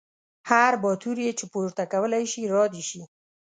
[0.49, 3.01] هر باتور یې چې پورته کولی شي را دې شي.